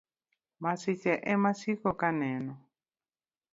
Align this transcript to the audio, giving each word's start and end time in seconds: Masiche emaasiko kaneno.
Masiche 0.63 1.13
emaasiko 1.31 1.89
kaneno. 1.99 2.53